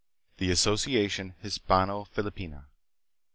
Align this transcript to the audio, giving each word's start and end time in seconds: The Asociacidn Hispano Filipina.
The 0.37 0.49
Asociacidn 0.49 1.35
Hispano 1.43 2.05
Filipina. 2.05 2.65